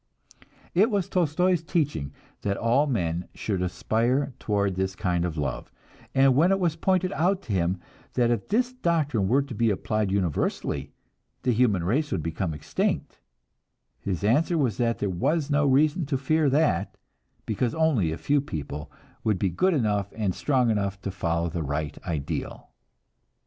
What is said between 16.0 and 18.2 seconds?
to fear that, because only a